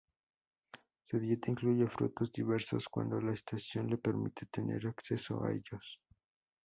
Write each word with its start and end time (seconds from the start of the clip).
Su 1.07 1.19
dieta 1.19 1.51
incluye 1.51 1.87
frutos 1.87 2.31
diversos, 2.33 2.87
cuando 2.89 3.21
la 3.21 3.33
estación 3.35 3.85
le 3.87 3.99
permite 3.99 4.47
tener 4.47 4.87
acceso 4.87 5.43
a 5.43 5.51
ellos. 5.51 5.99